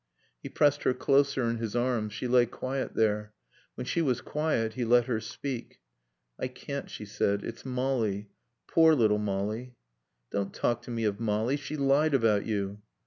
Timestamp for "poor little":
8.67-9.19